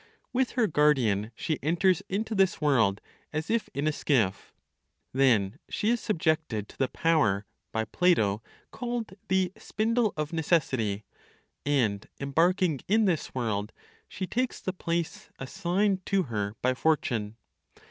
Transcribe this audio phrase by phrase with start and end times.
[0.33, 3.01] With her guardian she enters into this world
[3.31, 4.51] as if in a skiff.
[5.13, 8.41] Then she is subjected to the power (by Plato)
[8.71, 11.03] called the Spindle of Necessity;
[11.67, 13.73] and, embarking in this world,
[14.07, 17.37] she takes the place assigned to her by fortune.